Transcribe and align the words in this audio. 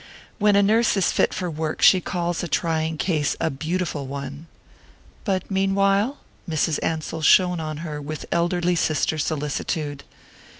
"When 0.39 0.55
a 0.55 0.63
nurse 0.63 0.97
is 0.97 1.11
fit 1.11 1.31
for 1.31 1.47
work 1.47 1.79
she 1.83 2.01
calls 2.01 2.41
a 2.41 2.47
trying 2.47 2.97
case 2.97 3.35
a 3.39 3.51
'beautiful' 3.51 4.07
one." 4.07 4.47
"But 5.25 5.51
meanwhile?" 5.51 6.17
Mrs. 6.49 6.79
Ansell 6.81 7.21
shone 7.21 7.59
on 7.59 7.77
her 7.85 8.01
with 8.01 8.25
elder 8.31 8.63
sisterly 8.75 9.19
solicitude. 9.19 10.03